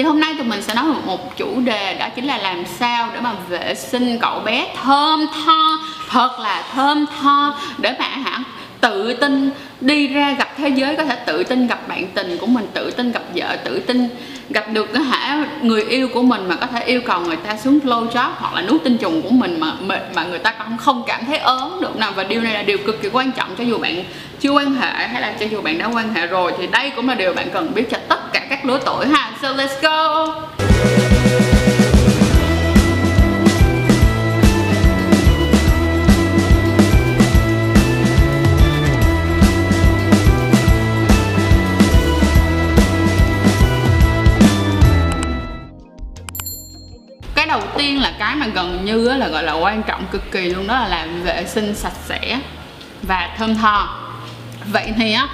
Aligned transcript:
thì 0.00 0.04
hôm 0.04 0.20
nay 0.20 0.34
tụi 0.38 0.46
mình 0.46 0.62
sẽ 0.62 0.74
nói 0.74 0.84
về 0.84 1.00
một 1.06 1.36
chủ 1.36 1.60
đề 1.60 1.94
đó 1.94 2.08
chính 2.16 2.24
là 2.24 2.38
làm 2.38 2.64
sao 2.78 3.08
để 3.14 3.20
mà 3.20 3.32
vệ 3.48 3.74
sinh 3.74 4.18
cậu 4.18 4.40
bé 4.40 4.68
thơm 4.82 5.26
tho, 5.44 5.78
thật 6.08 6.30
là 6.38 6.64
thơm 6.74 7.06
tho, 7.20 7.54
để 7.78 7.94
mà 7.98 8.04
hả, 8.04 8.38
tự 8.80 9.14
tin 9.14 9.50
đi 9.80 10.08
ra 10.08 10.32
gặp 10.32 10.48
thế 10.56 10.68
giới, 10.68 10.96
có 10.96 11.04
thể 11.04 11.16
tự 11.16 11.44
tin 11.44 11.66
gặp 11.66 11.88
bạn 11.88 12.06
tình 12.14 12.38
của 12.40 12.46
mình, 12.46 12.66
tự 12.74 12.90
tin 12.90 13.12
gặp 13.12 13.22
vợ, 13.34 13.56
tự 13.64 13.80
tin 13.80 14.08
gặp 14.50 14.64
được 14.72 14.94
hả 15.10 15.46
người 15.62 15.82
yêu 15.82 16.08
của 16.14 16.22
mình 16.22 16.48
mà 16.48 16.56
có 16.56 16.66
thể 16.66 16.84
yêu 16.84 17.00
cầu 17.06 17.20
người 17.20 17.36
ta 17.36 17.56
xuống 17.56 17.78
flow 17.84 18.08
job 18.08 18.30
hoặc 18.36 18.54
là 18.54 18.62
nuốt 18.62 18.84
tinh 18.84 18.98
trùng 18.98 19.22
của 19.22 19.30
mình 19.30 19.60
mà 19.60 19.72
mà 20.14 20.24
người 20.24 20.38
ta 20.38 20.52
cũng 20.52 20.78
không 20.78 21.02
cảm 21.06 21.24
thấy 21.26 21.38
ớn 21.38 21.80
được 21.80 21.96
nào. 21.96 22.12
Và 22.16 22.24
điều 22.24 22.40
này 22.40 22.54
là 22.54 22.62
điều 22.62 22.78
cực 22.78 23.02
kỳ 23.02 23.08
quan 23.12 23.32
trọng 23.32 23.48
cho 23.58 23.64
dù 23.64 23.78
bạn 23.78 24.04
chưa 24.40 24.50
quan 24.50 24.74
hệ 24.74 25.08
hay 25.08 25.20
là 25.22 25.34
cho 25.40 25.46
dù 25.46 25.62
bạn 25.62 25.78
đã 25.78 25.86
quan 25.86 26.14
hệ 26.14 26.26
rồi 26.26 26.52
thì 26.58 26.66
đây 26.66 26.90
cũng 26.90 27.08
là 27.08 27.14
điều 27.14 27.34
bạn 27.34 27.48
cần 27.52 27.72
biết 27.74 27.90
cho 27.90 27.98
tất 28.08 28.32
cả 28.32 28.46
các 28.60 28.66
lứa 28.66 28.80
tuổi 28.86 29.06
ha. 29.06 29.30
So 29.42 29.48
let's 29.48 29.82
go. 29.82 30.26
Cái 47.34 47.46
đầu 47.46 47.60
tiên 47.78 48.02
là 48.02 48.12
cái 48.18 48.36
mà 48.36 48.46
gần 48.46 48.84
như 48.84 49.08
là 49.08 49.28
gọi 49.28 49.42
là 49.42 49.52
quan 49.52 49.82
trọng 49.82 50.06
cực 50.12 50.32
kỳ 50.32 50.48
luôn, 50.48 50.66
đó 50.66 50.74
là 50.74 50.88
làm 50.88 51.22
vệ 51.22 51.44
sinh 51.46 51.74
sạch 51.74 51.92
sẽ 52.06 52.40
và 53.02 53.34
thơm 53.38 53.54
tho. 53.54 53.96
Vậy 54.72 54.92
thì 54.96 55.12
á 55.12 55.28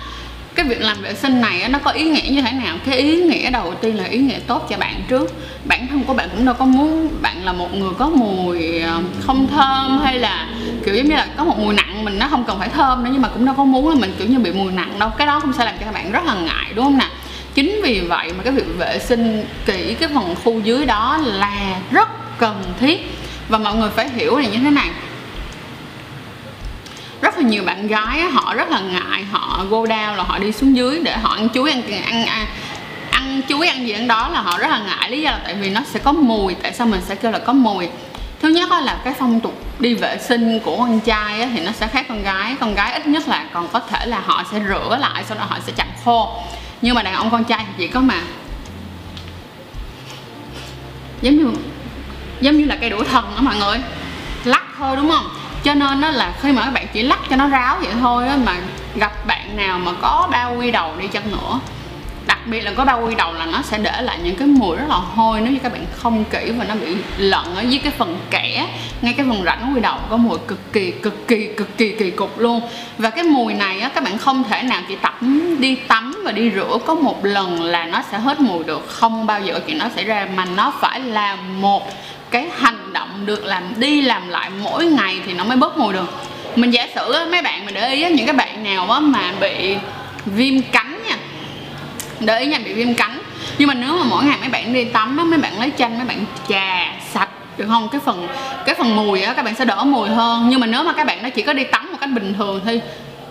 cái 0.56 0.66
việc 0.66 0.80
làm 0.80 1.02
vệ 1.02 1.14
sinh 1.14 1.40
này 1.40 1.68
nó 1.68 1.78
có 1.78 1.90
ý 1.90 2.04
nghĩa 2.04 2.30
như 2.30 2.42
thế 2.42 2.52
nào? 2.52 2.76
Cái 2.86 2.98
ý 2.98 3.16
nghĩa 3.16 3.50
đầu 3.50 3.74
tiên 3.74 3.96
là 3.96 4.04
ý 4.04 4.18
nghĩa 4.18 4.38
tốt 4.46 4.66
cho 4.70 4.76
bạn 4.76 5.02
trước. 5.08 5.34
Bản 5.64 5.86
thân 5.86 6.04
của 6.04 6.14
bạn 6.14 6.28
cũng 6.36 6.44
đâu 6.44 6.54
có 6.54 6.64
muốn 6.64 7.08
bạn 7.22 7.44
là 7.44 7.52
một 7.52 7.74
người 7.74 7.90
có 7.98 8.08
mùi 8.08 8.78
ờ, 8.78 9.00
không 9.20 9.46
thơm 9.46 10.00
hay 10.04 10.18
là, 10.18 10.48
kiểu 10.84 10.94
giống 10.94 11.06
như 11.06 11.16
là, 11.16 11.26
có 11.36 11.44
một 11.44 11.58
mùi 11.58 11.74
nặng 11.74 12.04
mình 12.04 12.18
nó 12.18 12.28
không 12.28 12.44
cần 12.44 12.58
phải 12.58 12.68
thơm 12.68 13.04
nữa, 13.04 13.10
nhưng 13.12 13.22
mà 13.22 13.28
cũng 13.28 13.44
đâu 13.44 13.54
có 13.58 13.64
muốn 13.64 13.88
là 13.88 13.94
mình, 13.94 14.14
kiểu 14.18 14.28
như, 14.28 14.38
bị 14.38 14.52
mùi 14.52 14.72
nặng 14.72 14.98
đâu. 14.98 15.10
Cái 15.18 15.26
đó 15.26 15.40
cũng 15.40 15.52
sẽ 15.52 15.64
làm 15.64 15.74
cho 15.78 15.84
các 15.84 15.94
bạn 15.94 16.12
rất 16.12 16.24
là 16.24 16.34
ngại, 16.34 16.72
đúng 16.74 16.84
không 16.84 16.98
nào 16.98 17.08
chính 17.54 17.80
vì 17.82 18.00
vậy 18.00 18.32
mà 18.36 18.42
cái 18.44 18.52
việc 18.52 18.78
vệ 18.78 18.98
sinh 18.98 19.44
kỹ 19.66 19.96
cái 20.00 20.08
phần 20.14 20.34
khu 20.44 20.60
dưới 20.60 20.86
đó 20.86 21.18
là 21.24 21.80
rất 21.90 22.38
cần 22.38 22.62
thiết. 22.80 23.12
Và 23.48 23.58
mọi 23.58 23.76
người 23.76 23.90
phải 23.90 24.08
hiểu 24.08 24.38
là 24.38 24.48
như 24.48 24.58
thế 24.58 24.70
này 24.70 24.88
rất 27.36 27.42
là 27.42 27.48
nhiều 27.48 27.64
bạn 27.64 27.86
gái 27.86 28.20
á, 28.20 28.28
họ 28.28 28.54
rất 28.54 28.70
là 28.70 28.80
ngại 28.80 29.24
họ 29.30 29.64
go 29.70 29.78
down 29.78 30.16
là 30.16 30.22
họ 30.22 30.38
đi 30.38 30.52
xuống 30.52 30.76
dưới 30.76 31.00
để 31.02 31.16
họ 31.16 31.34
ăn 31.34 31.48
chuối 31.54 31.70
ăn 31.70 31.82
ăn 32.02 32.26
ăn, 32.26 32.46
ăn 33.10 33.40
chuối 33.48 33.68
ăn 33.68 33.86
gì 33.86 33.92
ăn 33.92 34.08
đó 34.08 34.28
là 34.28 34.40
họ 34.40 34.58
rất 34.58 34.70
là 34.70 34.78
ngại. 34.78 35.10
Lý 35.10 35.22
do 35.22 35.30
là 35.30 35.40
tại 35.44 35.54
vì 35.54 35.70
nó 35.70 35.80
sẽ 35.86 35.98
có 35.98 36.12
mùi 36.12 36.54
tại 36.54 36.72
sao 36.72 36.86
mình 36.86 37.00
sẽ 37.06 37.14
kêu 37.14 37.32
là 37.32 37.38
có 37.38 37.52
mùi? 37.52 37.88
Thứ 38.42 38.48
nhất 38.48 38.70
là 38.70 38.98
cái 39.04 39.14
phong 39.18 39.40
tục 39.40 39.64
đi 39.78 39.94
vệ 39.94 40.18
sinh 40.28 40.60
của 40.60 40.76
con 40.76 41.00
trai 41.00 41.48
thì 41.52 41.60
nó 41.60 41.72
sẽ 41.72 41.86
khác 41.86 42.06
con 42.08 42.22
gái. 42.22 42.56
Con 42.60 42.74
gái 42.74 42.92
ít 42.92 43.06
nhất 43.06 43.28
là 43.28 43.44
còn 43.52 43.68
có 43.68 43.80
thể 43.80 44.06
là 44.06 44.20
họ 44.26 44.44
sẽ 44.52 44.60
rửa 44.68 44.96
lại 45.00 45.24
sau 45.28 45.38
đó 45.38 45.44
họ 45.48 45.58
sẽ 45.66 45.72
chặt 45.76 45.86
khô. 46.04 46.42
Nhưng 46.82 46.94
mà 46.94 47.02
đàn 47.02 47.14
ông 47.14 47.30
con 47.30 47.44
trai 47.44 47.64
thì 47.66 47.72
chỉ 47.78 47.88
có 47.88 48.00
mà 48.00 48.20
giống 51.22 51.36
như 51.36 51.50
giống 52.40 52.56
như 52.56 52.64
là 52.64 52.76
cây 52.80 52.90
đũa 52.90 53.04
thần 53.04 53.24
đó 53.36 53.42
mọi 53.42 53.56
người. 53.56 53.78
Lắc 54.44 54.62
thôi 54.78 54.96
đúng 54.96 55.10
không? 55.10 55.28
Cho 55.66 55.74
nên 55.74 56.00
nó 56.00 56.10
là 56.10 56.32
khi 56.42 56.52
mà 56.52 56.62
các 56.64 56.70
bạn 56.70 56.86
chỉ 56.92 57.02
lắc 57.02 57.18
cho 57.30 57.36
nó 57.36 57.48
ráo 57.48 57.76
vậy 57.80 57.92
thôi 58.00 58.28
á, 58.28 58.36
mà 58.44 58.52
gặp 58.94 59.26
bạn 59.26 59.56
nào 59.56 59.78
mà 59.78 59.92
có 60.00 60.28
bao 60.32 60.56
quy 60.58 60.70
đầu 60.70 60.92
đi 61.00 61.06
chăng 61.06 61.30
nữa. 61.30 61.60
Đặc 62.26 62.38
biệt 62.46 62.60
là 62.60 62.72
có 62.76 62.84
bao 62.84 63.06
quy 63.06 63.14
đầu 63.14 63.32
là 63.32 63.46
nó 63.46 63.62
sẽ 63.62 63.78
để 63.78 64.02
lại 64.02 64.18
những 64.22 64.36
cái 64.36 64.48
mùi 64.48 64.76
rất 64.76 64.84
là 64.88 64.94
hôi 64.94 65.40
nếu 65.40 65.52
như 65.52 65.58
các 65.62 65.72
bạn 65.72 65.84
không 65.96 66.24
kỹ 66.24 66.52
và 66.58 66.64
nó 66.64 66.74
bị 66.74 66.96
lẫn 67.16 67.56
ở 67.56 67.62
dưới 67.62 67.80
cái 67.84 67.92
phần 67.98 68.18
kẽ 68.30 68.68
ngay 69.02 69.12
cái 69.12 69.26
phần 69.28 69.42
rãnh 69.44 69.72
quy 69.74 69.80
đầu 69.80 69.96
có 70.10 70.16
mùi 70.16 70.38
cực 70.48 70.72
kỳ 70.72 70.90
cực 70.90 71.28
kỳ 71.28 71.48
cực 71.56 71.78
kỳ 71.78 71.96
kỳ 71.98 72.10
cục 72.10 72.38
luôn. 72.38 72.60
Và 72.98 73.10
cái 73.10 73.24
mùi 73.24 73.54
này 73.54 73.80
á, 73.80 73.88
các 73.88 74.04
bạn 74.04 74.18
không 74.18 74.44
thể 74.44 74.62
nào 74.62 74.82
chỉ 74.88 74.96
tắm, 74.96 75.56
đi 75.58 75.74
tắm 75.74 76.22
và 76.24 76.32
đi 76.32 76.50
rửa 76.54 76.78
có 76.86 76.94
một 76.94 77.24
lần 77.24 77.62
là 77.62 77.84
nó 77.84 78.02
sẽ 78.12 78.18
hết 78.18 78.40
mùi 78.40 78.64
được. 78.64 78.88
Không 78.88 79.26
bao 79.26 79.40
giờ 79.40 79.60
chuyện 79.66 79.78
nó 79.78 79.86
xảy 79.94 80.04
ra 80.04 80.28
mà 80.36 80.44
nó 80.44 80.72
phải 80.80 81.00
là 81.00 81.36
một 81.36 81.92
cái 82.30 82.48
hành 82.58 82.85
động 82.96 83.26
được 83.26 83.44
làm 83.44 83.62
đi 83.76 84.02
làm 84.02 84.28
lại 84.28 84.50
mỗi 84.62 84.86
ngày 84.86 85.16
thì 85.26 85.32
nó 85.32 85.44
mới 85.44 85.56
bớt 85.56 85.78
mùi 85.78 85.92
được. 85.92 86.10
Mình 86.56 86.70
giả 86.70 86.86
sử 86.94 87.12
á, 87.12 87.26
mấy 87.30 87.42
bạn 87.42 87.64
mà 87.64 87.72
để 87.72 87.94
ý 87.94 88.02
á, 88.02 88.08
những 88.08 88.26
cái 88.26 88.34
bạn 88.34 88.64
nào 88.64 88.90
á, 88.90 89.00
mà 89.00 89.32
bị 89.40 89.76
viêm 90.26 90.62
cánh 90.72 90.98
nha 91.08 91.16
để 92.20 92.38
ý 92.38 92.46
nha 92.46 92.58
bị 92.64 92.72
viêm 92.72 92.94
cánh 92.94 93.18
nhưng 93.58 93.68
mà 93.68 93.74
nếu 93.74 93.92
mà 93.98 94.04
mỗi 94.04 94.24
ngày 94.24 94.36
mấy 94.40 94.48
bạn 94.48 94.72
đi 94.72 94.84
tắm 94.84 95.16
á, 95.16 95.24
mấy 95.24 95.38
bạn 95.38 95.60
lấy 95.60 95.72
chanh 95.78 95.98
mấy 95.98 96.06
bạn 96.06 96.24
chà 96.48 96.92
sạch 97.12 97.28
được 97.58 97.66
không? 97.68 97.88
Cái 97.88 98.00
phần 98.04 98.28
cái 98.66 98.74
phần 98.74 98.96
mùi 98.96 99.22
á 99.22 99.34
các 99.34 99.44
bạn 99.44 99.54
sẽ 99.54 99.64
đỡ 99.64 99.84
mùi 99.84 100.08
hơn. 100.08 100.46
Nhưng 100.48 100.60
mà 100.60 100.66
nếu 100.66 100.82
mà 100.82 100.92
các 100.92 101.06
bạn 101.06 101.22
nó 101.22 101.28
chỉ 101.28 101.42
có 101.42 101.52
đi 101.52 101.64
tắm 101.64 101.88
một 101.92 101.98
cách 102.00 102.10
bình 102.14 102.34
thường 102.38 102.60
thì 102.64 102.80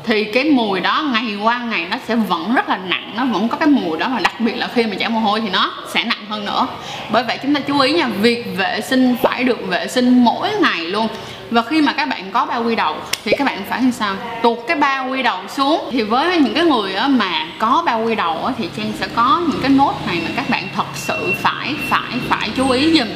thì 0.05 0.23
cái 0.23 0.43
mùi 0.43 0.79
đó 0.79 1.03
ngày 1.13 1.35
qua 1.43 1.59
ngày 1.59 1.87
nó 1.91 1.97
sẽ 2.07 2.15
vẫn 2.15 2.55
rất 2.55 2.69
là 2.69 2.77
nặng, 2.77 3.11
nó 3.15 3.25
vẫn 3.25 3.47
có 3.49 3.57
cái 3.57 3.67
mùi 3.67 3.97
đó 3.97 4.09
và 4.13 4.19
đặc 4.19 4.39
biệt 4.39 4.53
là 4.53 4.69
khi 4.75 4.83
mà 4.83 4.95
chảy 4.95 5.09
mồ 5.09 5.19
hôi 5.19 5.41
thì 5.41 5.49
nó 5.49 5.71
sẽ 5.93 6.03
nặng 6.03 6.25
hơn 6.29 6.45
nữa. 6.45 6.67
Bởi 7.11 7.23
vậy 7.23 7.39
chúng 7.43 7.53
ta 7.53 7.61
chú 7.67 7.79
ý 7.79 7.93
nha, 7.93 8.07
việc 8.21 8.57
vệ 8.57 8.81
sinh 8.81 9.15
phải 9.21 9.43
được 9.43 9.67
vệ 9.67 9.87
sinh 9.87 10.25
mỗi 10.25 10.49
ngày 10.61 10.85
luôn. 10.85 11.07
Và 11.49 11.61
khi 11.61 11.81
mà 11.81 11.93
các 11.93 12.09
bạn 12.09 12.31
có 12.31 12.45
bao 12.45 12.63
quy 12.63 12.75
đầu 12.75 12.95
thì 13.25 13.31
các 13.37 13.45
bạn 13.45 13.63
phải 13.69 13.81
như 13.81 13.91
sao? 13.91 14.15
Tuột 14.43 14.57
cái 14.67 14.77
bao 14.77 15.09
quy 15.09 15.23
đầu 15.23 15.39
xuống. 15.49 15.89
Thì 15.91 16.01
với 16.01 16.37
những 16.37 16.53
cái 16.53 16.63
người 16.63 16.95
mà 17.09 17.47
có 17.59 17.83
bao 17.85 18.03
quy 18.03 18.15
đầu 18.15 18.49
thì 18.57 18.69
trang 18.77 18.91
sẽ 18.99 19.07
có 19.15 19.41
những 19.47 19.61
cái 19.61 19.69
nốt 19.69 19.93
này 20.07 20.21
mà 20.23 20.29
các 20.35 20.49
bạn 20.49 20.63
thật 20.75 20.87
sự 20.95 21.33
phải 21.41 21.75
phải 21.89 22.13
phải 22.29 22.49
chú 22.57 22.69
ý 22.69 22.99
dùm 22.99 23.07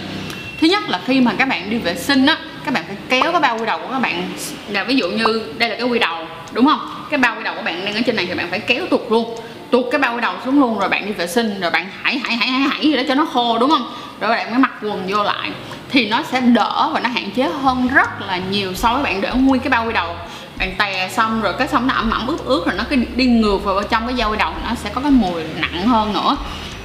thứ 0.61 0.67
nhất 0.67 0.89
là 0.89 0.99
khi 1.05 1.21
mà 1.21 1.33
các 1.37 1.47
bạn 1.47 1.69
đi 1.69 1.77
vệ 1.77 1.95
sinh 1.95 2.25
á, 2.25 2.37
các 2.65 2.73
bạn 2.73 2.83
phải 2.87 2.95
kéo 3.09 3.31
cái 3.31 3.41
bao 3.41 3.57
quy 3.59 3.65
đầu 3.65 3.79
của 3.79 3.87
các 3.91 3.99
bạn. 3.99 4.23
Là 4.69 4.83
ví 4.83 4.95
dụ 4.95 5.09
như 5.09 5.53
đây 5.57 5.69
là 5.69 5.75
cái 5.75 5.87
quy 5.87 5.99
đầu 5.99 6.27
đúng 6.51 6.65
không? 6.65 6.79
Cái 7.09 7.17
bao 7.17 7.35
quy 7.37 7.43
đầu 7.43 7.55
của 7.55 7.61
bạn 7.61 7.85
đang 7.85 7.95
ở 7.95 8.01
trên 8.05 8.15
này 8.15 8.25
thì 8.25 8.35
bạn 8.35 8.47
phải 8.49 8.59
kéo 8.59 8.85
tuột 8.89 9.01
luôn. 9.09 9.35
Tuột 9.71 9.85
cái 9.91 9.99
bao 9.99 10.15
quy 10.15 10.21
đầu 10.21 10.33
xuống 10.45 10.59
luôn 10.59 10.79
rồi 10.79 10.89
bạn 10.89 11.05
đi 11.05 11.11
vệ 11.11 11.27
sinh 11.27 11.59
rồi 11.59 11.71
bạn 11.71 11.87
hãy 12.01 12.21
hãy 12.23 12.35
hãy 12.35 12.47
hãy 12.47 12.61
hãy 12.61 12.81
gì 12.81 12.95
đó 12.95 13.03
cho 13.07 13.15
nó 13.15 13.25
khô 13.25 13.57
đúng 13.59 13.69
không? 13.69 13.93
Rồi 14.19 14.29
bạn 14.29 14.51
mới 14.51 14.59
mặc 14.59 14.71
quần 14.81 15.03
vô 15.07 15.23
lại. 15.23 15.51
Thì 15.89 16.09
nó 16.09 16.23
sẽ 16.31 16.41
đỡ 16.41 16.89
và 16.93 16.99
nó 16.99 17.09
hạn 17.09 17.31
chế 17.31 17.49
hơn 17.61 17.87
rất 17.87 18.21
là 18.27 18.37
nhiều 18.51 18.73
so 18.73 18.93
với 18.93 19.03
bạn 19.03 19.21
để 19.21 19.31
nguyên 19.33 19.61
cái 19.61 19.69
bao 19.69 19.85
quy 19.85 19.93
đầu. 19.93 20.15
Bạn 20.57 20.75
tè 20.77 21.09
xong 21.13 21.41
rồi 21.41 21.53
cái 21.59 21.67
xong 21.67 21.87
nó 21.87 21.93
ẩm 21.93 22.11
ẩm 22.11 22.27
ướt 22.27 22.45
ướt 22.45 22.65
rồi 22.65 22.75
nó 22.77 22.83
cứ 22.89 22.95
đi 23.15 23.25
ngược 23.25 23.63
vào 23.63 23.83
trong 23.83 24.07
cái 24.07 24.15
dao 24.17 24.31
quy 24.31 24.37
đầu 24.37 24.53
nó 24.63 24.75
sẽ 24.75 24.89
có 24.93 25.01
cái 25.01 25.11
mùi 25.11 25.43
nặng 25.57 25.87
hơn 25.87 26.13
nữa. 26.13 26.37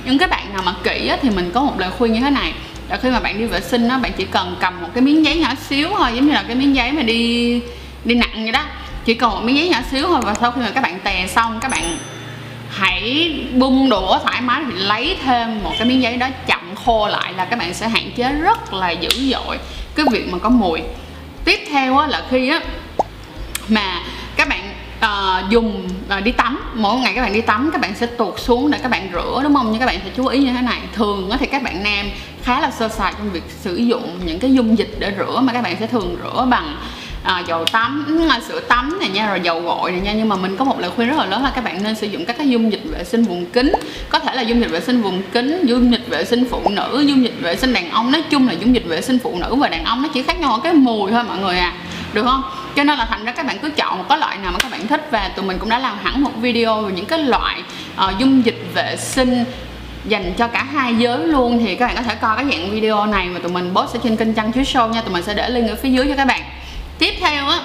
Nhưng 0.05 0.19
các 0.19 0.31
bạn 0.31 0.53
nào 0.53 0.63
mà 0.67 0.75
kỹ 0.83 1.09
á, 1.09 1.17
thì 1.23 1.31
mình 1.31 1.51
có 1.55 1.63
một 1.63 1.79
lời 1.79 1.91
khuyên 1.99 2.13
như 2.13 2.21
thế 2.21 2.31
này. 2.31 2.53
Là 2.89 2.97
khi 2.97 3.11
mà 3.11 3.21
bạn 3.21 3.39
đi 3.39 3.45
vệ 3.45 3.61
sinh 3.61 3.89
á 3.89 3.99
bạn 3.99 4.13
chỉ 4.17 4.25
cần 4.25 4.57
cầm 4.61 4.81
một 4.81 4.89
cái 4.95 5.03
miếng 5.03 5.25
giấy 5.25 5.37
nhỏ 5.37 5.55
xíu 5.69 5.89
thôi 5.99 6.11
giống 6.15 6.27
như 6.27 6.33
là 6.33 6.45
cái 6.47 6.57
miếng 6.57 6.77
giấy 6.77 6.93
mà 6.93 7.03
đi 7.03 7.61
đi 8.05 8.15
nặng 8.15 8.43
vậy 8.43 8.53
đó 8.53 8.63
chỉ 9.05 9.15
cần 9.15 9.31
một 9.31 9.41
miếng 9.45 9.57
giấy 9.57 9.69
nhỏ 9.69 9.79
xíu 9.91 10.07
thôi 10.07 10.21
và 10.23 10.35
sau 10.35 10.51
khi 10.51 10.61
mà 10.61 10.71
các 10.71 10.81
bạn 10.81 10.99
tè 11.05 11.27
xong 11.27 11.61
các 11.61 11.71
bạn 11.71 11.99
hãy 12.71 13.33
bung 13.55 13.91
đũa 13.91 14.19
thoải 14.19 14.41
mái 14.41 14.63
thì 14.67 14.73
lấy 14.79 15.17
thêm 15.25 15.63
một 15.65 15.73
cái 15.79 15.89
miếng 15.89 16.03
giấy 16.03 16.17
đó 16.17 16.29
chậm 16.47 16.75
khô 16.85 17.09
lại 17.09 17.33
là 17.33 17.45
các 17.45 17.59
bạn 17.59 17.75
sẽ 17.75 17.89
hạn 17.89 18.11
chế 18.17 18.33
rất 18.33 18.75
là 18.75 18.91
dữ 18.91 19.09
dội 19.33 19.59
cái 19.95 20.07
việc 20.11 20.33
mà 20.33 20.39
có 20.39 20.49
mùi. 20.49 20.81
Tiếp 21.45 21.61
theo 21.71 21.99
á, 21.99 22.07
là 22.07 22.23
khi 22.31 22.49
á 22.49 22.61
mà 23.69 24.03
các 24.37 24.49
bạn 24.49 24.61
uh, 24.99 25.51
dùng 25.51 25.89
uh, 26.19 26.25
đi 26.25 26.33
tắm 26.33 26.73
mỗi 26.75 27.01
ngày 27.01 27.13
các 27.15 27.23
bạn 27.23 27.33
đi 27.33 27.41
tắm 27.41 27.71
các 27.73 27.81
bạn 27.81 27.95
sẽ 27.95 28.07
tuột 28.07 28.41
xuống 28.41 28.71
để 28.71 28.79
các 28.83 28.91
bạn 28.91 29.09
rửa 29.13 29.41
đúng 29.43 29.55
không? 29.55 29.69
Nhưng 29.71 29.81
các 29.81 29.87
bạn 29.87 30.01
phải 30.01 30.13
chú 30.17 30.27
ý 30.27 30.39
như 30.39 30.53
thế 30.53 30.61
này 30.63 30.81
thường 30.95 31.31
thì 31.41 31.47
các 31.47 31.63
bạn 31.63 31.83
nam 31.83 32.07
khá 32.43 32.61
là 32.61 32.71
sơ 32.71 32.89
sài 32.89 33.13
trong 33.19 33.31
việc 33.31 33.45
sử 33.61 33.77
dụng 33.77 34.21
những 34.25 34.39
cái 34.39 34.53
dung 34.53 34.79
dịch 34.79 34.97
để 34.99 35.13
rửa 35.19 35.41
mà 35.41 35.53
các 35.53 35.63
bạn 35.63 35.77
sẽ 35.81 35.87
thường 35.87 36.17
rửa 36.23 36.47
bằng 36.51 36.77
à, 37.25 37.43
dầu 37.47 37.65
tắm 37.65 38.07
sữa 38.49 38.61
tắm 38.61 38.99
này 39.01 39.09
nha 39.09 39.29
rồi 39.29 39.41
dầu 39.43 39.61
gội 39.61 39.93
này 39.93 40.01
nha 40.01 40.13
nhưng 40.13 40.29
mà 40.29 40.37
mình 40.37 40.57
có 40.57 40.65
một 40.65 40.81
lời 40.81 40.91
khuyên 40.97 41.09
rất 41.09 41.19
là 41.19 41.27
lớn 41.27 41.43
là 41.43 41.53
các 41.55 41.65
bạn 41.65 41.83
nên 41.83 41.95
sử 41.95 42.07
dụng 42.07 42.25
các 42.25 42.39
cái 42.39 42.49
dung 42.49 42.73
dịch 42.73 42.83
vệ 42.85 43.05
sinh 43.05 43.23
vùng 43.23 43.47
kính 43.47 43.73
có 44.09 44.19
thể 44.19 44.35
là 44.35 44.43
dung 44.43 44.61
dịch 44.61 44.71
vệ 44.71 44.81
sinh 44.81 45.03
vùng 45.03 45.23
kính 45.33 45.67
dung 45.67 45.93
dịch 45.93 46.09
vệ 46.09 46.25
sinh 46.25 46.45
phụ 46.51 46.69
nữ 46.69 47.05
dung 47.07 47.25
dịch 47.25 47.35
vệ 47.41 47.57
sinh 47.57 47.73
đàn 47.73 47.91
ông 47.91 48.13
nói 48.13 48.23
chung 48.31 48.49
là 48.49 48.53
dung 48.53 48.75
dịch 48.75 48.85
vệ 48.87 49.01
sinh 49.01 49.19
phụ 49.19 49.39
nữ 49.39 49.55
và 49.55 49.69
đàn 49.69 49.85
ông 49.85 50.03
nó 50.03 50.09
chỉ 50.15 50.23
khác 50.23 50.41
nhau 50.41 50.53
ở 50.53 50.61
cái 50.61 50.73
mùi 50.73 51.11
thôi 51.11 51.25
mọi 51.25 51.39
người 51.39 51.59
à. 51.59 51.73
Được 52.13 52.23
không? 52.25 52.43
Cho 52.77 52.85
nên 52.85 52.99
là 52.99 53.07
thành 53.11 53.25
ra 53.25 53.33
các 53.33 53.47
bạn 53.47 53.59
cứ 53.59 53.71
chọn 53.71 53.99
một 53.99 54.05
cái 54.09 54.19
loại 54.19 54.37
nào 54.37 54.53
mà 54.53 54.59
các 54.59 54.71
bạn 54.71 54.87
thích 54.87 55.09
và 55.11 55.29
tụi 55.29 55.45
mình 55.45 55.59
cũng 55.59 55.69
đã 55.69 55.79
làm 55.79 55.99
hẳn 56.03 56.23
một 56.23 56.31
video 56.41 56.83
về 56.83 56.93
những 56.93 57.07
cái 57.07 57.19
loại 57.19 57.63
uh, 58.05 58.19
dung 58.19 58.45
dịch 58.45 58.67
vệ 58.75 58.97
sinh 58.97 59.45
dành 60.05 60.33
cho 60.37 60.47
cả 60.47 60.67
hai 60.73 60.95
giới 60.95 61.19
luôn. 61.19 61.59
Thì 61.59 61.75
các 61.77 61.87
bạn 61.87 61.97
có 61.97 62.03
thể 62.03 62.15
coi 62.15 62.37
cái 62.37 62.47
dạng 62.51 62.71
video 62.71 63.07
này 63.07 63.29
mà 63.29 63.39
tụi 63.39 63.53
mình 63.53 63.71
post 63.75 63.95
ở 63.95 64.01
trên 64.05 64.17
kênh 64.17 64.35
chăn 64.35 64.53
chứa 64.53 64.61
Show 64.61 64.91
nha 64.91 65.03
tụi 65.03 65.13
mình 65.13 65.23
sẽ 65.23 65.35
để 65.35 65.49
link 65.49 65.71
ở 65.71 65.77
phía 65.83 65.91
dưới 65.91 66.07
cho 66.09 66.17
các 66.17 66.25
bạn 66.25 66.43
tiếp 66.99 67.15
theo 67.21 67.47
á 67.47 67.61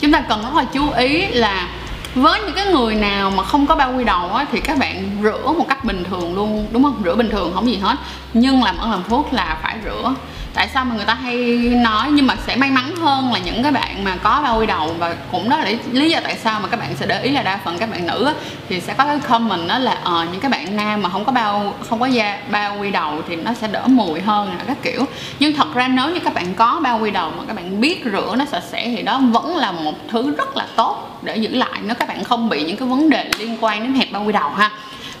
chúng 0.00 0.12
ta 0.12 0.20
cần 0.20 0.42
rất 0.42 0.54
là 0.54 0.64
chú 0.64 0.90
ý 0.90 1.26
là 1.26 1.68
với 2.14 2.40
những 2.40 2.54
cái 2.54 2.66
người 2.66 2.94
nào 2.94 3.30
mà 3.30 3.44
không 3.44 3.66
có 3.66 3.74
bao 3.74 3.92
quy 3.96 4.04
đầu 4.04 4.32
á, 4.34 4.46
thì 4.52 4.60
các 4.60 4.78
bạn 4.78 5.10
rửa 5.22 5.52
một 5.58 5.66
cách 5.68 5.84
bình 5.84 6.04
thường 6.04 6.34
luôn 6.34 6.66
đúng 6.70 6.82
không? 6.82 7.02
Rửa 7.04 7.14
bình 7.14 7.30
thường 7.30 7.52
không 7.54 7.66
gì 7.66 7.76
hết. 7.76 7.96
Nhưng 8.34 8.62
làm 8.62 8.78
ơn 8.78 8.90
làm 8.90 9.02
thuốc 9.08 9.32
là 9.32 9.58
phải 9.62 9.76
rửa 9.84 10.14
tại 10.54 10.68
sao 10.74 10.84
mà 10.84 10.94
người 10.94 11.04
ta 11.04 11.14
hay 11.14 11.36
nói 11.84 12.08
nhưng 12.10 12.26
mà 12.26 12.34
sẽ 12.46 12.56
may 12.56 12.70
mắn 12.70 12.96
hơn 12.96 13.32
là 13.32 13.38
những 13.38 13.62
cái 13.62 13.72
bạn 13.72 14.04
mà 14.04 14.16
có 14.22 14.40
bao 14.42 14.58
quy 14.58 14.66
đầu 14.66 14.94
và 14.98 15.16
cũng 15.32 15.48
đó 15.48 15.56
là 15.56 15.70
lý 15.92 16.10
do 16.10 16.20
tại 16.24 16.36
sao 16.44 16.60
mà 16.60 16.68
các 16.68 16.80
bạn 16.80 16.88
sẽ 16.96 17.06
để 17.06 17.22
ý 17.22 17.30
là 17.30 17.42
đa 17.42 17.58
phần 17.64 17.78
các 17.78 17.90
bạn 17.90 18.06
nữ 18.06 18.24
á, 18.24 18.32
thì 18.68 18.80
sẽ 18.80 18.94
có 18.94 19.04
cái 19.04 19.18
comment 19.18 19.68
đó 19.68 19.78
là 19.78 19.98
ờ 20.04 20.26
những 20.32 20.40
cái 20.40 20.50
bạn 20.50 20.76
nam 20.76 21.02
mà 21.02 21.08
không 21.08 21.24
có 21.24 21.32
bao 21.32 21.74
không 21.88 22.00
có 22.00 22.06
da 22.06 22.38
bao 22.50 22.76
quy 22.80 22.90
đầu 22.90 23.22
thì 23.28 23.36
nó 23.36 23.54
sẽ 23.54 23.68
đỡ 23.68 23.82
mùi 23.86 24.20
hơn 24.20 24.48
là 24.58 24.64
các 24.66 24.76
kiểu. 24.82 25.04
Nhưng 25.38 25.54
thật 25.54 25.74
ra 25.74 25.88
nếu 25.88 26.08
như 26.08 26.20
các 26.20 26.34
bạn 26.34 26.54
có 26.54 26.80
bao 26.82 26.98
quy 26.98 27.10
đầu 27.10 27.32
mà 27.38 27.44
các 27.46 27.56
bạn 27.56 27.80
biết 27.80 28.04
rửa 28.12 28.34
nó 28.38 28.44
sạch 28.44 28.62
sẽ 28.70 28.84
thì 28.96 29.02
đó 29.02 29.20
vẫn 29.32 29.56
là 29.56 29.72
một 29.72 29.94
thứ 30.08 30.34
rất 30.36 30.56
là 30.56 30.66
tốt 30.76 31.20
để 31.22 31.36
giữ 31.36 31.54
lại 31.54 31.80
nếu 31.82 31.94
các 31.94 32.08
bạn 32.08 32.24
không 32.24 32.48
bị 32.48 32.64
những 32.64 32.76
cái 32.76 32.88
vấn 32.88 33.10
đề 33.10 33.30
liên 33.38 33.56
quan 33.60 33.82
đến 33.82 33.94
hẹp 33.94 34.12
bao 34.12 34.24
quy 34.24 34.32
đầu 34.32 34.50
ha 34.50 34.70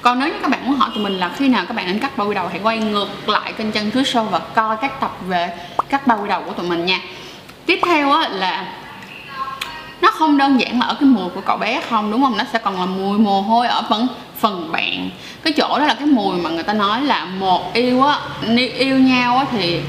còn 0.02 0.18
nếu 0.18 0.28
như 0.28 0.34
các 0.42 0.50
bạn 0.50 0.66
muốn 0.66 0.76
hỏi 0.76 0.90
tụi 0.94 1.04
mình 1.04 1.18
là 1.18 1.30
khi 1.36 1.48
nào 1.48 1.64
các 1.68 1.76
bạn 1.76 1.86
nên 1.86 1.98
cắt 1.98 2.18
bao 2.18 2.28
quy 2.28 2.34
đầu, 2.34 2.48
hãy 2.48 2.60
quay 2.62 2.78
ngược 2.78 3.28
lại 3.28 3.52
kênh 3.52 3.72
chân 3.72 3.90
thứ 3.90 4.04
sâu 4.04 4.24
và 4.24 4.38
coi 4.38 4.76
các 4.76 5.00
tập 5.00 5.16
về 5.28 5.48
cắt 5.88 6.06
bao 6.06 6.18
quy 6.22 6.28
đầu 6.28 6.42
của 6.42 6.52
tụi 6.52 6.68
mình 6.68 6.86
nha. 6.86 7.00
Tiếp 7.66 7.80
theo 7.84 8.12
á, 8.12 8.28
là 8.28 8.64
nó 10.00 10.10
không 10.10 10.38
đơn 10.38 10.60
giản 10.60 10.80
là 10.80 10.86
ở 10.86 10.94
cái 10.94 11.08
mùi 11.08 11.28
của 11.28 11.40
cậu 11.40 11.56
bé 11.56 11.80
không, 11.90 12.10
đúng 12.10 12.22
không? 12.22 12.36
Nó 12.36 12.44
sẽ 12.52 12.58
còn 12.58 12.80
là 12.80 12.86
mùi 12.86 13.18
mồ 13.18 13.40
hôi 13.40 13.68
ở 13.68 13.82
phần 13.88 14.08
phần 14.40 14.72
bạn. 14.72 15.10
Cái 15.42 15.52
chỗ 15.52 15.78
đó 15.78 15.84
là 15.84 15.94
cái 15.94 16.06
mùi 16.06 16.36
mà 16.36 16.50
người 16.50 16.62
ta 16.62 16.72
nói 16.72 17.02
là 17.02 17.24
một 17.24 17.74
yêu 17.74 18.02
á 18.02 18.18
yêu 18.78 18.98
nhau 18.98 19.36
á 19.36 19.44
thì 19.52 19.80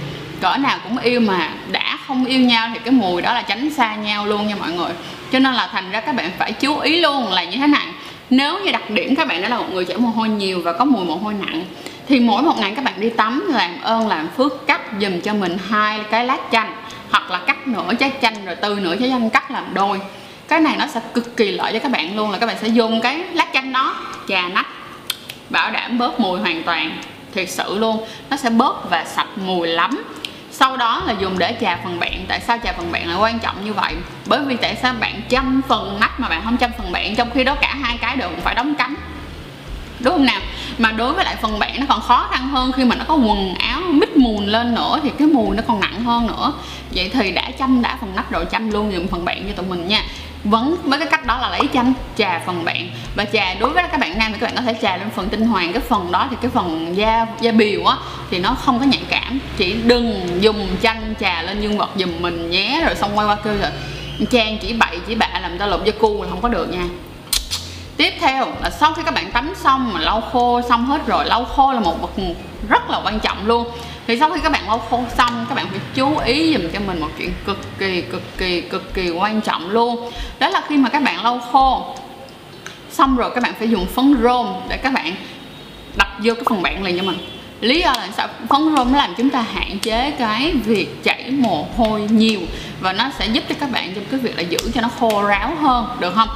cỡ 0.42 0.58
nào 0.58 0.78
cũng 0.84 0.98
yêu 0.98 1.19
mà, 1.19 1.54
đã 1.68 1.98
không 2.08 2.25
yêu 2.25 2.40
nhau 2.40 2.69
thì 2.74 2.80
cái 2.84 2.92
mùi 2.92 3.22
đó 3.22 3.34
là 3.34 3.42
tránh 3.42 3.74
xa 3.74 3.96
nhau 3.96 4.25
luôn 4.25 4.48
nha 4.48 4.56
mọi 4.60 4.72
người. 4.72 4.92
Cho 5.31 5.40
nên 5.40 5.54
là 5.54 5.69
thành 5.72 5.92
ra 5.92 6.02
các 6.02 6.16
bạn 6.16 6.31
phải 6.38 6.52
chú 6.52 6.80
ý 6.80 7.00
luôn 7.00 7.28
là 7.31 7.44
như 7.44 7.58
thế 7.58 7.68
này 7.68 7.88
nếu 8.31 8.60
như 8.60 8.72
đặc 8.72 8.89
điểm 8.89 9.16
các 9.16 9.28
bạn 9.28 9.42
đó 9.42 9.48
là 9.48 9.57
một 9.57 9.66
người 9.74 9.86
chảy 9.86 9.98
mồ 9.98 10.10
hôi 10.10 10.30
nhiều 10.30 10.62
và 10.62 10.74
có 10.74 10.86
mùi 10.86 11.06
mồ 11.06 11.16
hôi 11.16 11.33
nặng, 11.33 11.66
thì 12.07 12.19
mỗi 12.19 12.42
một 12.44 12.54
ngày 12.60 12.74
các 12.75 12.86
bạn 12.86 12.94
đi 12.98 13.10
tắm, 13.10 13.50
làm 13.54 13.81
ơn, 13.81 14.07
làm 14.07 14.28
phước 14.38 14.68
cắt 14.68 14.81
dùm 15.01 15.22
cho 15.22 15.33
mình 15.33 15.57
hai 15.69 16.00
cái 16.12 16.25
lát 16.25 16.39
chanh, 16.51 16.75
hoặc 17.10 17.31
là 17.31 17.39
cắt 17.48 17.68
nửa 17.68 17.94
trái 18.00 18.12
chanh, 18.22 18.45
rồi 18.45 18.56
từ 18.56 18.75
nửa 18.75 18.95
trái 18.95 19.10
chanh 19.10 19.30
cắt 19.30 19.51
làm 19.51 19.74
đôi. 19.74 20.00
Cái 20.48 20.60
này 20.60 20.75
nó 20.80 20.88
sẽ 20.88 21.01
cực 21.13 21.38
kỳ 21.38 21.51
lợi 21.51 21.74
cho 21.74 21.80
các 21.80 21.92
bạn 21.92 22.16
luôn, 22.16 22.31
là 22.31 22.38
các 22.38 22.45
bạn 22.45 22.56
sẽ 22.62 22.68
dùng 22.68 23.01
cái 23.01 23.24
lát 23.33 23.48
chanh 23.54 23.74
đó, 23.74 23.95
chà 24.28 24.48
nách, 24.48 24.68
bảo 25.50 25.72
đảm 25.72 25.98
bớt 25.98 26.19
mùi 26.19 26.39
hoàn 26.39 26.63
toàn, 26.63 26.98
thiệt 27.34 27.50
sự 27.50 27.77
luôn. 27.77 28.06
Nó 28.30 28.38
sẽ 28.38 28.50
bớt 28.50 28.89
và 28.89 29.06
sạch 29.06 29.27
mùi 29.45 29.68
lắm 29.68 30.04
sau 30.51 30.77
đó 30.77 31.03
là 31.06 31.13
dùng 31.19 31.39
để 31.39 31.57
chà 31.62 31.80
phần 31.83 32.00
bạn 32.00 32.25
tại 32.27 32.39
sao 32.39 32.57
chà 32.63 32.74
phần 32.74 32.92
bạn 32.92 33.07
lại 33.07 33.18
quan 33.18 33.39
trọng 33.39 33.65
như 33.65 33.74
vậy? 33.74 33.95
Bởi 34.25 34.42
vì 34.45 34.56
tại 34.56 34.77
sao 34.81 34.94
bạn 35.00 35.21
chăm 35.30 35.62
phần 35.68 36.00
mắt 36.00 36.19
mà 36.19 36.30
bạn 36.30 36.42
không 36.44 36.57
chăm 36.57 36.71
phần 36.77 36.92
bạn 36.92 37.15
trong 37.15 37.30
khi 37.31 37.44
đó 37.44 37.56
cả 37.62 37.75
hai 37.81 37.98
cái 37.98 38.18
đều 38.18 38.30
phải 38.44 38.56
đóng 38.56 38.75
cánh? 38.75 38.95
Đúng 40.00 40.13
không 40.13 40.25
nào? 40.25 40.42
Mà 40.77 40.92
đối 40.92 41.13
với 41.13 41.25
lại 41.25 41.36
phần 41.42 41.59
bạn 41.59 41.80
nó 41.80 41.86
còn 41.89 42.01
khó 42.01 42.27
khăn 42.31 42.48
hơn 42.48 42.71
khi 42.71 42.86
mà 42.86 42.95
nó 42.95 43.06
có 43.07 43.15
quần 43.15 43.53
áo 43.56 43.81
mít 43.89 44.18
mùn 44.18 44.45
lên 44.45 44.75
nữa, 44.75 45.00
thì 45.03 45.12
cái 45.19 45.27
mùi 45.27 45.56
nó 45.56 45.63
còn 45.68 45.80
nặng 45.80 46.03
hơn 46.03 46.27
nữa. 46.27 46.53
Vậy 46.92 47.09
thì 47.13 47.31
đã 47.31 47.51
chăm, 47.59 47.81
đã 47.81 47.98
phần 48.01 48.15
nắp 48.15 48.31
rồi, 48.31 48.45
chăm 48.45 48.71
luôn 48.71 48.94
dùng 48.94 49.07
phần 49.07 49.25
bạn 49.25 49.44
cho 49.48 49.53
tụi 49.53 49.65
mình 49.65 49.88
nha 49.88 50.03
vấn 50.44 50.78
với 50.84 51.00
cái 51.00 51.08
cách 51.08 51.26
đó 51.26 51.38
là 51.42 51.50
lấy 51.50 51.62
chanh, 51.74 51.94
trà 52.18 52.40
phần 52.46 52.66
bạn. 52.66 52.90
Và 53.16 53.26
trà, 53.26 53.54
đối 53.54 53.70
với 53.70 53.84
các 53.92 54.00
bạn 54.00 54.20
nam 54.20 54.34
thì 54.34 54.40
các 54.40 54.48
bạn 54.48 54.56
có 54.56 54.62
thể 54.62 54.80
trà 54.82 54.98
lên 54.98 55.10
phần 55.16 55.30
tinh 55.30 55.42
hoàng. 55.42 55.74
Cái 55.74 55.82
phần 55.90 56.12
đó 56.12 56.28
thì 56.30 56.36
cái 56.42 56.52
phần 56.54 56.98
da 56.98 57.26
da 57.42 57.52
biểu 57.52 57.86
á, 57.86 57.96
thì 58.32 58.40
nó 58.40 58.54
không 58.54 58.80
có 58.80 58.86
nhạy 58.86 59.02
cảm. 59.10 59.40
Chỉ 59.58 59.74
đừng 59.74 60.38
dùng 60.42 60.68
chanh 60.82 61.14
trà 61.20 61.42
lên 61.42 61.62
dương 61.62 61.78
vật 61.78 61.90
dùm 61.96 62.10
mình 62.20 62.50
nhé, 62.50 62.82
rồi 62.86 62.96
xong 62.96 63.18
quay 63.18 63.28
qua 63.28 63.36
kêu 63.44 63.54
rồi 63.62 63.72
trang 64.32 64.58
chỉ 64.62 64.74
bậy 64.74 65.00
chỉ 65.08 65.16
bạ 65.16 65.30
làm 65.42 65.58
tao 65.58 65.68
lộn 65.68 65.84
da 65.86 65.92
cu 66.00 66.24
là 66.24 66.30
không 66.30 66.42
có 66.42 66.50
được 66.50 66.70
nha 66.70 66.84
tiếp 67.98 68.14
theo 68.20 68.48
là 68.62 68.70
sau 68.70 68.94
khi 68.94 69.02
các 69.06 69.14
bạn 69.14 69.32
tắm 69.32 69.54
xong 69.56 69.94
mà 69.94 70.00
lau 70.00 70.22
khô 70.22 70.62
xong 70.70 70.86
hết 70.86 71.08
rồi, 71.08 71.26
lau 71.26 71.46
khô 71.46 71.74
là 71.74 71.80
một 71.80 72.02
vật 72.02 72.24
rất 72.70 72.90
là 72.90 73.02
quan 73.06 73.20
trọng 73.20 73.48
luôn. 73.48 73.68
Thì 74.08 74.20
sau 74.20 74.32
khi 74.32 74.40
các 74.44 74.52
bạn 74.52 74.68
lau 74.68 74.80
khô 74.90 75.04
xong, 75.18 75.46
các 75.50 75.56
bạn 75.56 75.68
phải 75.70 75.80
chú 75.94 76.18
ý 76.18 76.54
dùm 76.54 76.72
cho 76.74 76.80
mình 76.80 77.00
một 77.00 77.10
chuyện 77.18 77.34
cực 77.46 77.60
kỳ 77.80 78.02
cực 78.02 78.38
kỳ 78.38 78.62
cực 78.62 78.94
kỳ 78.94 79.10
quan 79.10 79.42
trọng 79.42 79.70
luôn. 79.70 80.12
Đó 80.40 80.50
là 80.50 80.62
khi 80.68 80.78
mà 80.78 80.90
các 80.90 81.04
bạn 81.04 81.24
lau 81.24 81.40
khô 81.52 81.96
xong 82.92 83.18
rồi 83.18 83.32
các 83.36 83.44
bạn 83.44 83.54
phải 83.60 83.70
dùng 83.70 83.86
phấn 83.86 84.18
rôm 84.24 84.48
để 84.70 84.78
các 84.78 84.94
bạn 84.94 85.16
đập 85.98 86.08
vô 86.24 86.34
cái 86.34 86.44
phần 86.50 86.62
bạn 86.62 86.84
liền 86.84 86.98
cho 86.98 87.04
mình. 87.04 87.18
Lý 87.62 87.82
do 87.82 87.94
là 87.94 88.08
sao? 88.18 88.28
Phấn 88.50 88.76
rôm 88.76 88.92
nó 88.92 88.98
làm 88.98 89.14
chúng 89.18 89.30
ta 89.30 89.42
hạn 89.42 89.80
chế 89.80 90.12
cái 90.12 90.52
việc 90.66 91.04
chảy 91.04 91.32
mồ 91.32 91.68
hôi 91.78 92.02
nhiều 92.02 92.40
và 92.80 92.94
nó 92.94 93.10
sẽ 93.20 93.28
giúp 93.28 93.44
cho 93.50 93.56
các 93.60 93.72
bạn 93.72 93.94
trong 93.96 94.04
cái 94.12 94.20
việc 94.20 94.38
là 94.38 94.42
giữ 94.42 94.58
cho 94.74 94.82
nó 94.82 94.90
khô 95.00 95.24
ráo 95.24 95.56
hơn, 95.62 95.88
được 96.00 96.14
không? 96.16 96.30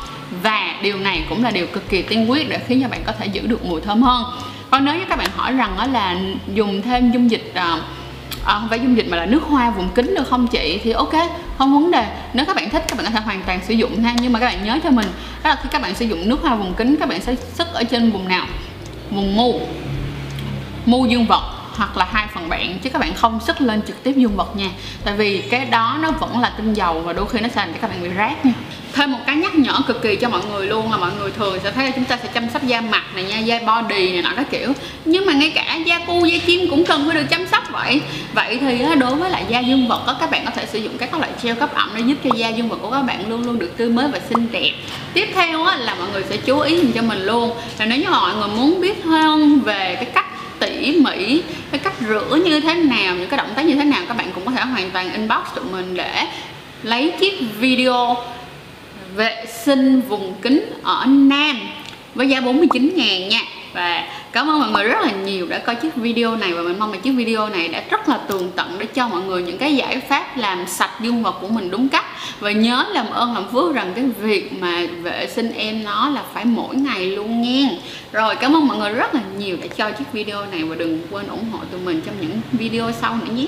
Và 0.44 0.76
điều 0.82 0.98
này 0.98 1.26
cũng 1.30 1.44
là 1.44 1.52
điều 1.52 1.68
cực 1.68 1.90
kỳ 1.90 2.02
tiên 2.02 2.30
quyết 2.30 2.50
để 2.50 2.60
khiến 2.68 2.82
cho 2.82 2.88
bạn 2.88 3.04
có 3.06 3.12
thể 3.12 3.26
giữ 3.26 3.48
được 3.48 3.66
mùi 3.66 3.82
thơm 3.82 4.02
hơn. 4.02 4.24
Còn 4.72 4.86
nếu 4.86 4.96
như 4.96 5.06
các 5.10 5.18
bạn 5.18 5.30
hỏi 5.36 5.54
rằng 5.54 5.76
đó 5.78 5.86
là 5.86 6.16
dùng 6.54 6.82
thêm 6.82 7.12
dung 7.12 7.32
dịch 7.32 7.52
à, 7.54 7.80
à, 8.46 8.54
không 8.60 8.70
phải 8.70 8.80
dung 8.80 8.98
dịch 8.98 9.08
mà 9.10 9.18
là 9.18 9.26
nước 9.26 9.44
hoa 9.44 9.70
vùng 9.70 9.90
kính 9.96 10.16
được 10.16 10.30
không 10.30 10.48
chị 10.48 10.80
thì 10.84 10.92
ok 10.92 11.14
không 11.58 11.74
vấn 11.74 11.92
đề. 11.92 12.08
Nếu 12.34 12.46
các 12.46 12.56
bạn 12.56 12.70
thích 12.70 12.84
các 12.88 12.98
bạn 12.98 13.06
có 13.06 13.12
thể 13.12 13.20
hoàn 13.26 13.42
toàn 13.44 13.60
sử 13.68 13.74
dụng 13.74 14.04
ha. 14.04 14.16
Nhưng 14.22 14.34
mà 14.34 14.40
các 14.40 14.46
bạn 14.46 14.66
nhớ 14.66 14.80
cho 14.84 14.92
mình 14.92 15.08
đó 15.44 15.50
là 15.50 15.56
khi 15.64 15.70
các 15.72 15.82
bạn 15.82 15.96
sử 15.96 16.06
dụng 16.06 16.30
nước 16.30 16.42
hoa 16.42 16.56
vùng 16.56 16.74
kính 16.74 16.96
các 17.00 17.10
bạn 17.10 17.22
sẽ 17.22 17.36
sức 17.36 17.68
ở 17.74 17.84
trên 17.84 18.12
vùng 18.12 18.28
nào? 18.28 18.48
Vùng 19.12 19.36
mu. 19.36 19.60
Mu 20.86 21.06
dương 21.06 21.26
vật 21.26 21.44
hoặc 21.76 21.98
là 21.98 22.08
hai 22.12 22.28
phần 22.34 22.50
bạn 22.50 22.80
chứ 22.80 22.90
các 22.90 23.00
bạn 23.00 23.14
không 23.14 23.40
sức 23.48 23.62
lên 23.62 23.82
trực 23.88 24.04
tiếp 24.04 24.14
dương 24.18 24.36
vật 24.36 24.56
nha. 24.56 24.70
Tại 25.04 25.14
vì 25.14 25.42
cái 25.42 25.66
đó 25.66 25.98
nó 26.02 26.12
vẫn 26.12 26.40
là 26.40 26.50
tinh 26.58 26.74
dầu 26.74 27.02
và 27.02 27.14
đôi 27.14 27.28
khi 27.28 27.40
nó 27.40 27.48
sẽ 27.48 27.62
làm 27.62 27.74
cho 27.74 27.80
các 27.82 27.90
bạn 27.90 28.04
bị 28.04 28.10
rát 28.18 28.46
nha 28.46 28.54
thêm 28.96 29.12
một 29.12 29.20
cái 29.28 29.36
nhắc 29.36 29.56
nhở 29.56 29.74
cực 29.88 30.02
kỳ 30.02 30.16
cho 30.16 30.30
mọi 30.30 30.42
người 30.52 30.68
luôn 30.68 30.92
là 30.92 30.98
mọi 30.98 31.12
người 31.20 31.32
thường 31.32 31.60
sẽ 31.64 31.72
thấy 31.72 31.86
là 31.86 31.92
chúng 31.96 32.06
ta 32.06 32.18
sẽ 32.24 32.30
chăm 32.34 32.50
sóc 32.54 32.64
da 32.64 32.82
mặt 32.82 33.04
này 33.16 33.24
nha, 33.24 33.40
da 33.40 33.60
body 33.60 34.12
này 34.12 34.22
nọ 34.22 34.30
các 34.36 34.46
kiểu. 34.52 34.74
Nhưng 35.06 35.26
mà 35.26 35.34
ngay 35.34 35.50
cả 35.56 35.80
da 35.86 36.00
cu, 36.00 36.26
da 36.26 36.38
chim 36.46 36.70
cũng 36.70 36.86
cần 36.86 37.06
phải 37.08 37.16
được 37.16 37.28
chăm 37.30 37.48
sóc 37.48 37.64
vậy. 37.72 38.02
Vậy 38.34 38.58
thì 38.62 38.84
đối 39.00 39.16
với 39.16 39.30
lại 39.30 39.46
da 39.50 39.60
dương 39.60 39.88
vật 39.88 40.18
các 40.20 40.32
bạn 40.32 40.46
có 40.46 40.52
thể 40.52 40.66
sử 40.66 40.80
dụng 40.80 40.98
các 40.98 41.14
loại 41.14 41.32
gel 41.44 41.56
cấp 41.56 41.74
ẩm 41.74 41.92
để 41.96 42.02
giúp 42.06 42.18
cho 42.24 42.30
da 42.36 42.50
dương 42.50 42.70
vật 42.70 42.78
của 42.82 42.90
các 42.92 43.02
bạn 43.02 43.30
luôn 43.30 43.46
luôn 43.46 43.60
được 43.60 43.78
tươi 43.78 43.90
mới 43.90 44.08
và 44.08 44.20
xinh 44.30 44.48
đẹp. 44.52 44.72
Tiếp 45.14 45.30
theo 45.36 45.64
là 45.64 45.96
mọi 45.96 46.08
người 46.14 46.24
sẽ 46.30 46.38
chú 46.38 46.60
ý 46.60 46.80
cho 46.96 47.02
mình 47.02 47.26
luôn 47.26 47.52
là 47.80 47.86
nếu 47.86 48.00
như 48.00 48.10
mọi 48.10 48.36
người 48.36 48.48
muốn 48.48 48.82
biết 48.82 49.04
hơn 49.04 49.60
về 49.60 49.96
cái 49.96 50.06
cách 50.06 50.26
tỉ 50.60 51.00
mỉ, 51.00 51.42
cái 51.72 51.80
cách 51.80 51.94
rửa 52.08 52.38
như 52.46 52.60
thế 52.60 52.74
nào, 52.74 53.16
những 53.16 53.30
cái 53.30 53.38
động 53.38 53.54
tác 53.56 53.66
như 53.66 53.76
thế 53.76 53.84
nào, 53.84 54.02
các 54.08 54.18
bạn 54.18 54.32
cũng 54.36 54.46
có 54.46 54.52
thể 54.52 54.62
hoàn 54.62 54.92
toàn 54.92 55.14
inbox 55.14 55.56
tụi 55.56 55.66
mình 55.72 55.98
để 55.98 56.28
lấy 56.84 57.14
chiếc 57.20 57.34
video 57.60 58.18
vệ 59.16 59.46
sinh 59.64 60.02
vùng 60.02 60.34
kính 60.42 60.66
ở 60.84 61.06
Nam 61.06 61.60
với 62.16 62.30
giá 62.30 62.42
49 62.42 62.92
ngàn 62.96 63.30
nha. 63.30 63.40
Và 63.74 64.08
cảm 64.32 64.50
ơn 64.50 64.60
mọi 64.60 64.72
người 64.72 64.84
rất 64.84 65.02
là 65.02 65.12
nhiều 65.12 65.48
đã 65.48 65.58
coi 65.58 65.76
chiếc 65.76 65.96
video 65.96 66.36
này 66.36 66.54
và 66.54 66.62
mình 66.62 66.80
mong 66.80 66.92
là 66.92 66.98
chiếc 66.98 67.12
video 67.12 67.50
này 67.50 67.68
đã 67.68 67.84
rất 67.90 68.10
là 68.10 68.18
tường 68.18 68.52
tận 68.56 68.76
để 68.80 68.86
cho 68.86 69.08
mọi 69.08 69.22
người 69.22 69.42
những 69.42 69.58
cái 69.58 69.76
giải 69.76 70.00
pháp 70.00 70.38
làm 70.38 70.68
sạch 70.68 70.92
dương 71.02 71.24
vật 71.24 71.36
của 71.42 71.48
mình 71.48 71.72
đúng 71.72 71.90
cách. 71.90 72.06
Và 72.40 72.52
nhớ 72.52 72.86
làm 72.92 73.10
ơn 73.10 73.34
làm 73.34 73.44
phước 73.52 73.76
rằng 73.76 73.92
cái 73.96 74.06
việc 74.22 74.54
mà 74.60 74.86
vệ 75.02 75.28
sinh 75.36 75.54
em 75.54 75.84
nó 75.84 76.10
là 76.10 76.24
phải 76.34 76.46
mỗi 76.46 76.76
ngày 76.76 77.06
luôn 77.06 77.42
nha. 77.42 77.70
Rồi, 78.12 78.36
cảm 78.36 78.56
ơn 78.56 78.68
mọi 78.68 78.78
người 78.78 78.94
rất 78.94 79.16
là 79.16 79.22
nhiều 79.38 79.58
đã 79.62 79.68
cho 79.78 79.92
chiếc 79.92 80.12
video 80.12 80.46
này 80.46 80.64
và 80.64 80.76
đừng 80.76 81.02
quên 81.12 81.28
ủng 81.28 81.46
hộ 81.52 81.60
tụi 81.72 81.82
mình 81.82 82.02
trong 82.06 82.16
những 82.22 82.40
video 82.52 82.92
sau 83.02 83.16
nữa 83.16 83.34
nhé. 83.36 83.48